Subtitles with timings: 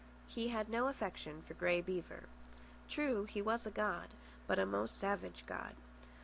[0.27, 2.23] He had no affection for Grey Beaver.
[2.89, 4.07] True, he was a god,
[4.47, 5.75] but a most savage god.